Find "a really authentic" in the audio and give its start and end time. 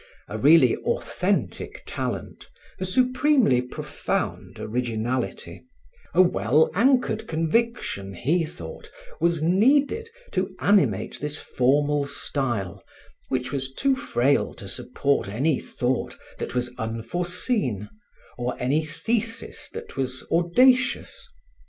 0.27-1.83